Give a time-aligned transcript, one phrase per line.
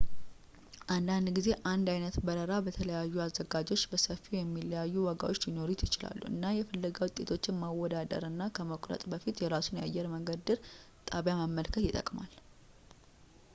[0.93, 7.59] አንዳንድ ጊዜ አንድ ዓይነት በረራ በተለያዩ አዘጋጆች በሰፊው የሚለያዩ ዋጋዎች ሊኖሩት ይችላል እና የፍለጋ ውጤቶችን
[7.63, 10.57] ማወዳደር እና ከመቁረጥ በፊት የራሱን የአየር መንገዱን ድር
[11.11, 12.33] ጣቢያ መመልከት ይጠቅማል